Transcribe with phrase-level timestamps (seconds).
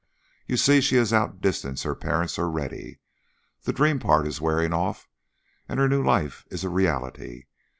[0.47, 2.99] You see, she has outdistanced her parents already;
[3.65, 5.07] the dream part is wearing off
[5.69, 7.43] and her new life is a reality.